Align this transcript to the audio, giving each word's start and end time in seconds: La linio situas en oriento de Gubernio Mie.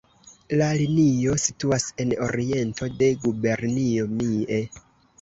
La 0.61 0.69
linio 0.79 1.35
situas 1.43 1.87
en 2.05 2.15
oriento 2.31 2.91
de 3.05 3.13
Gubernio 3.29 4.13
Mie. 4.19 4.63